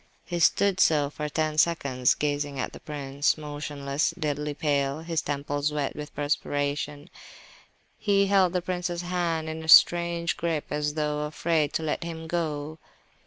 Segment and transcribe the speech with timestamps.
[0.25, 5.71] He stood so for ten seconds, gazing at the prince, motionless, deadly pale, his temples
[5.71, 7.07] wet with perspiration;
[7.99, 12.25] he held the prince's hand in a strange grip, as though afraid to let him
[12.25, 12.79] go.